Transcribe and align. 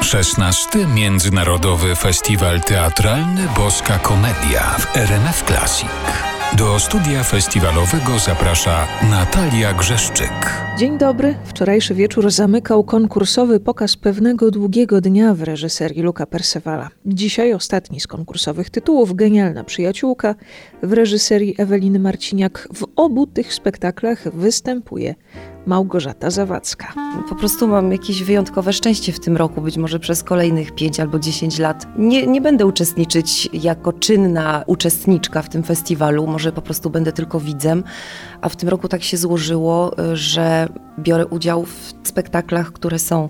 16. 0.00 0.86
Międzynarodowy 0.86 1.96
Festiwal 1.96 2.60
Teatralny 2.60 3.48
Boska 3.56 3.98
Komedia 3.98 4.62
w 4.78 4.96
RMF 4.96 5.42
Classic. 5.42 5.88
Do 6.52 6.80
studia 6.80 7.24
festiwalowego 7.24 8.18
zaprasza 8.18 8.86
Natalia 9.02 9.72
Grzeszczyk. 9.72 10.65
Dzień 10.76 10.98
dobry. 10.98 11.34
Wczorajszy 11.44 11.94
wieczór 11.94 12.30
zamykał 12.30 12.84
konkursowy 12.84 13.60
pokaz 13.60 13.96
pewnego 13.96 14.50
długiego 14.50 15.00
dnia 15.00 15.34
w 15.34 15.42
reżyserii 15.42 16.02
Luka 16.02 16.26
Persewala. 16.26 16.88
Dzisiaj 17.06 17.52
ostatni 17.52 18.00
z 18.00 18.06
konkursowych 18.06 18.70
tytułów 18.70 19.14
Genialna 19.14 19.64
przyjaciółka 19.64 20.34
w 20.82 20.92
reżyserii 20.92 21.54
Eweliny 21.58 21.98
Marciniak. 21.98 22.68
W 22.74 22.86
obu 22.96 23.26
tych 23.26 23.54
spektaklach 23.54 24.34
występuje 24.34 25.14
Małgorzata 25.66 26.30
Zawadzka. 26.30 26.94
Po 27.28 27.34
prostu 27.34 27.68
mam 27.68 27.92
jakieś 27.92 28.22
wyjątkowe 28.22 28.72
szczęście 28.72 29.12
w 29.12 29.20
tym 29.20 29.36
roku, 29.36 29.60
być 29.60 29.76
może 29.76 29.98
przez 29.98 30.22
kolejnych 30.22 30.74
5 30.74 31.00
albo 31.00 31.18
10 31.18 31.58
lat. 31.58 31.86
Nie, 31.98 32.26
nie 32.26 32.40
będę 32.40 32.66
uczestniczyć 32.66 33.48
jako 33.52 33.92
czynna 33.92 34.64
uczestniczka 34.66 35.42
w 35.42 35.48
tym 35.48 35.62
festiwalu, 35.62 36.26
może 36.26 36.52
po 36.52 36.62
prostu 36.62 36.90
będę 36.90 37.12
tylko 37.12 37.40
widzem, 37.40 37.84
a 38.40 38.48
w 38.48 38.56
tym 38.56 38.68
roku 38.68 38.88
tak 38.88 39.02
się 39.02 39.16
złożyło, 39.16 39.94
że 40.12 40.65
biorę 40.98 41.26
udział 41.26 41.64
w 41.64 41.92
spektaklach, 42.02 42.72
które 42.72 42.98
są 42.98 43.28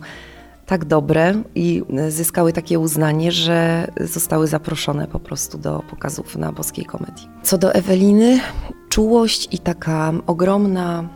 tak 0.67 0.85
dobre 0.85 1.43
i 1.55 1.83
zyskały 2.09 2.53
takie 2.53 2.79
uznanie, 2.79 3.33
że 3.33 3.89
zostały 4.01 4.47
zaproszone 4.47 5.07
po 5.07 5.21
prostu 5.21 5.59
do 5.59 5.83
pokazów 5.91 6.37
na 6.37 6.53
boskiej 6.53 6.85
komedii. 6.85 7.29
Co 7.43 7.59
do 7.59 7.75
Eweliny, 7.75 8.41
czułość 8.89 9.49
i 9.55 9.59
taka 9.59 10.13
ogromna 10.27 11.09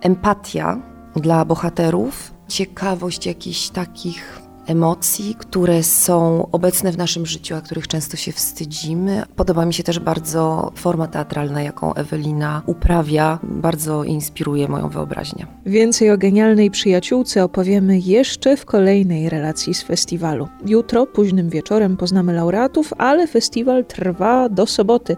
empatia 0.00 0.78
dla 1.16 1.44
bohaterów, 1.44 2.34
ciekawość 2.48 3.26
jakichś 3.26 3.68
takich 3.68 4.47
emocji, 4.68 5.34
które 5.38 5.82
są 5.82 6.48
obecne 6.52 6.92
w 6.92 6.98
naszym 6.98 7.26
życiu, 7.26 7.54
a 7.54 7.60
których 7.60 7.88
często 7.88 8.16
się 8.16 8.32
wstydzimy. 8.32 9.22
Podoba 9.36 9.66
mi 9.66 9.74
się 9.74 9.82
też 9.82 9.98
bardzo 9.98 10.72
forma 10.74 11.06
teatralna, 11.06 11.62
jaką 11.62 11.94
Ewelina 11.94 12.62
uprawia, 12.66 13.38
bardzo 13.42 14.04
inspiruje 14.04 14.68
moją 14.68 14.88
wyobraźnię. 14.88 15.46
Więcej 15.66 16.10
o 16.10 16.18
genialnej 16.18 16.70
przyjaciółce 16.70 17.44
opowiemy 17.44 17.98
jeszcze 17.98 18.56
w 18.56 18.64
kolejnej 18.64 19.28
relacji 19.28 19.74
z 19.74 19.82
festiwalu. 19.82 20.48
Jutro, 20.66 21.06
późnym 21.06 21.50
wieczorem, 21.50 21.96
poznamy 21.96 22.32
laureatów, 22.32 22.92
ale 22.98 23.26
festiwal 23.26 23.84
trwa 23.84 24.48
do 24.48 24.66
soboty. 24.66 25.16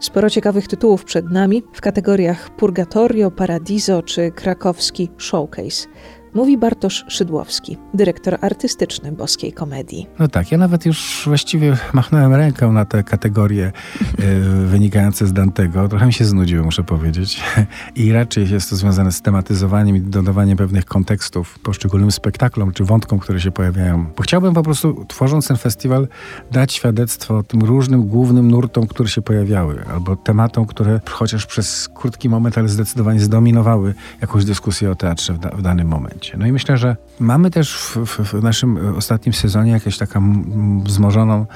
Sporo 0.00 0.30
ciekawych 0.30 0.68
tytułów 0.68 1.04
przed 1.04 1.30
nami 1.30 1.62
w 1.72 1.80
kategoriach 1.80 2.50
Purgatorio, 2.50 3.30
Paradiso 3.30 4.02
czy 4.02 4.30
krakowski 4.30 5.08
Showcase 5.18 5.88
mówi 6.36 6.58
Bartosz 6.58 7.04
Szydłowski, 7.08 7.76
dyrektor 7.94 8.38
artystyczny 8.40 9.12
Boskiej 9.12 9.52
Komedii. 9.52 10.06
No 10.18 10.28
tak, 10.28 10.52
ja 10.52 10.58
nawet 10.58 10.86
już 10.86 11.22
właściwie 11.26 11.76
machnąłem 11.92 12.34
rękę 12.34 12.68
na 12.68 12.84
te 12.84 13.02
kategorie 13.02 13.72
y, 14.20 14.40
wynikające 14.72 15.26
z 15.26 15.32
Dantego. 15.32 15.88
Trochę 15.88 16.06
mi 16.06 16.12
się 16.12 16.24
znudziły, 16.24 16.64
muszę 16.64 16.84
powiedzieć. 16.84 17.42
I 17.96 18.12
raczej 18.12 18.50
jest 18.50 18.70
to 18.70 18.76
związane 18.76 19.12
z 19.12 19.22
tematyzowaniem 19.22 19.96
i 19.96 20.00
dodawaniem 20.00 20.56
pewnych 20.56 20.84
kontekstów 20.84 21.58
poszczególnym 21.58 22.12
spektaklom 22.12 22.72
czy 22.72 22.84
wątkom, 22.84 23.18
które 23.18 23.40
się 23.40 23.50
pojawiają. 23.50 24.06
Bo 24.16 24.22
chciałbym 24.22 24.54
po 24.54 24.62
prostu, 24.62 25.04
tworząc 25.08 25.48
ten 25.48 25.56
festiwal, 25.56 26.08
dać 26.50 26.72
świadectwo 26.72 27.42
tym 27.42 27.60
różnym 27.60 28.06
głównym 28.08 28.50
nurtom, 28.50 28.86
które 28.86 29.08
się 29.08 29.22
pojawiały, 29.22 29.84
albo 29.94 30.16
tematom, 30.16 30.66
które 30.66 31.00
chociaż 31.10 31.46
przez 31.46 31.88
krótki 31.88 32.28
moment, 32.28 32.58
ale 32.58 32.68
zdecydowanie 32.68 33.20
zdominowały 33.20 33.94
jakąś 34.20 34.44
dyskusję 34.44 34.90
o 34.90 34.94
teatrze 34.94 35.32
w, 35.32 35.38
da 35.38 35.48
w 35.48 35.62
danym 35.62 35.88
momencie. 35.88 36.25
No 36.36 36.46
i 36.46 36.52
myślę, 36.52 36.76
że 36.76 36.96
mamy 37.20 37.50
też 37.50 37.76
w, 37.76 37.96
w, 37.96 38.32
w 38.32 38.42
naszym 38.42 38.96
ostatnim 38.96 39.32
sezonie 39.32 39.72
jakąś 39.72 39.98
taką 39.98 40.44
wzmożoną 40.84 41.46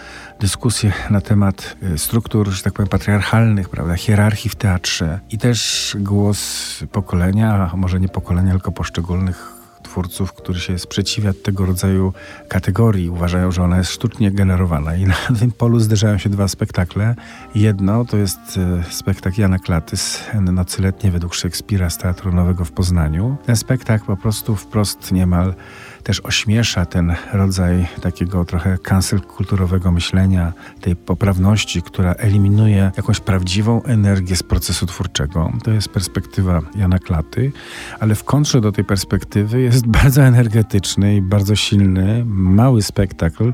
dyskusję 0.41 0.93
na 1.11 1.21
temat 1.21 1.77
y, 1.83 1.99
struktur, 1.99 2.49
że 2.49 2.63
tak 2.63 2.73
powiem, 2.73 2.89
patriarchalnych, 2.89 3.69
prawda, 3.69 3.95
hierarchii 3.95 4.51
w 4.51 4.55
teatrze 4.55 5.21
i 5.31 5.39
też 5.39 5.97
głos 6.01 6.79
pokolenia, 6.93 7.71
a 7.73 7.77
może 7.77 8.01
nie 8.01 8.09
pokolenia, 8.09 8.51
tylko 8.51 8.73
poszczególnych 8.73 9.60
twórców, 9.91 10.33
którzy 10.33 10.61
się 10.61 10.79
sprzeciwia 10.79 11.33
tego 11.43 11.67
rodzaju 11.67 12.13
kategorii, 12.49 13.11
uważają, 13.11 13.53
że 13.53 13.63
ona 13.63 13.79
jest 13.79 13.91
sztucznie 13.91 14.31
generowana. 14.31 14.97
I 14.97 15.05
na 15.05 15.15
tym 15.41 15.53
polu 15.53 15.81
zderzają 15.81 16.19
się 16.19 16.31
dwa 16.31 16.49
spektakle. 16.49 17.15
Jedno 17.55 18.05
to 18.05 18.17
jest 18.17 18.39
e, 18.57 18.85
spektakl 18.91 19.41
Jana 19.41 19.59
Klatys, 19.59 20.21
Nocy 20.35 20.83
letnie 20.83 21.11
według 21.11 21.35
Szekspira 21.35 21.91
z 21.91 21.99
Teatru 21.99 22.33
Nowego 22.33 22.65
w 22.65 22.73
Poznaniu. 22.73 23.37
Ten 23.47 23.57
spektakl 23.57 24.07
po 24.07 24.17
prostu 24.17 24.57
wprost 24.57 25.13
niemal 25.13 25.55
też 26.03 26.21
ośmiesza 26.21 26.87
ten 26.87 27.15
rodzaj 27.33 27.87
takiego 28.03 28.45
trochę 28.45 28.79
cancel 28.79 29.21
kulturowego 29.21 29.93
myślenia, 29.93 30.53
tej 30.81 30.97
poprawności, 30.97 31.83
która 31.83 32.13
eliminuje 32.13 32.91
jakąś 32.97 33.21
prawdziwą 33.21 33.83
energię 33.83 34.37
z 34.37 34.43
procesu 34.43 34.87
twórczego. 34.87 35.53
To 35.65 35.71
jest 35.71 35.89
perspektywa 35.89 36.61
Jana 36.77 36.99
Klaty, 36.99 37.53
ale 38.01 38.15
w 38.15 38.25
kontrze 38.25 38.61
do 38.61 38.73
tej 38.73 38.85
perspektywy 38.85 39.61
jest 39.61 39.87
bardzo 40.03 40.23
energetyczny 40.23 41.17
i 41.17 41.23
bardzo 41.23 41.57
silny, 41.57 42.25
mały 42.27 42.83
spektakl 42.83 43.53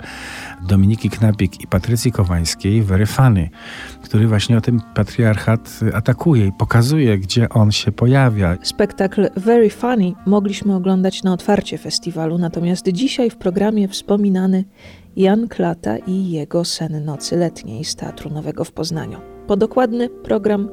Dominiki 0.62 1.10
Knapik 1.10 1.60
i 1.60 1.66
Patrycji 1.66 2.12
Kowańskiej, 2.12 2.82
Very 2.82 3.06
Funny, 3.06 3.50
który 4.02 4.28
właśnie 4.28 4.58
o 4.58 4.60
tym 4.60 4.80
patriarchat 4.94 5.80
atakuje 5.94 6.46
i 6.46 6.52
pokazuje, 6.52 7.18
gdzie 7.18 7.48
on 7.48 7.72
się 7.72 7.92
pojawia. 7.92 8.56
Spektakl 8.62 9.28
Very 9.36 9.70
Funny 9.70 10.12
mogliśmy 10.26 10.74
oglądać 10.74 11.22
na 11.22 11.32
otwarcie 11.32 11.78
festiwalu, 11.78 12.35
natomiast 12.38 12.88
dzisiaj 12.88 13.30
w 13.30 13.36
programie 13.36 13.88
wspominany 13.88 14.64
Jan 15.16 15.48
Klata 15.48 15.96
i 15.96 16.30
jego 16.30 16.64
Sen 16.64 17.04
Nocy 17.04 17.36
Letniej 17.36 17.84
z 17.84 17.96
Teatru 17.96 18.30
Nowego 18.30 18.64
w 18.64 18.72
Poznaniu. 18.72 19.20
Po 19.46 19.56
dokładny 19.56 20.08
program 20.08 20.68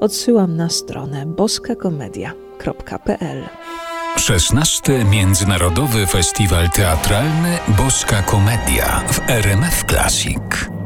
odsyłam 0.00 0.56
na 0.56 0.68
stronę 0.68 1.26
boskakomedia.pl 1.26 3.42
16. 4.16 5.04
Międzynarodowy 5.04 6.06
Festiwal 6.06 6.70
Teatralny 6.70 7.58
Boska 7.78 8.22
Komedia 8.22 9.04
w 9.08 9.30
RMF 9.30 9.84
Classic. 9.84 10.77